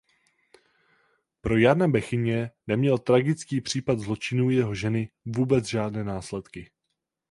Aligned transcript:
Pro 1.41 1.57
Jana 1.57 1.87
Bechyně 1.87 2.51
neměl 2.67 2.97
tragický 2.97 3.61
případ 3.61 3.99
zločinů 3.99 4.49
jeho 4.49 4.75
ženy 4.75 5.11
vůbec 5.25 5.67
žádné 5.67 6.03
následky. 6.03 6.71